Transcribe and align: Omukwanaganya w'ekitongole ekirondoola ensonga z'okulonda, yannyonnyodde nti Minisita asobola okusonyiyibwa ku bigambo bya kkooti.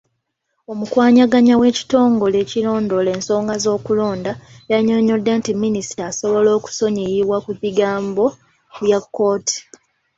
Omukwanaganya 0.71 1.53
w'ekitongole 1.61 2.35
ekirondoola 2.43 3.09
ensonga 3.17 3.55
z'okulonda, 3.63 4.31
yannyonnyodde 4.71 5.31
nti 5.39 5.51
Minisita 5.61 6.01
asobola 6.11 6.49
okusonyiyibwa 6.57 7.37
ku 7.45 7.51
bigambo 7.61 8.25
bya 8.83 8.99
kkooti. 9.03 9.57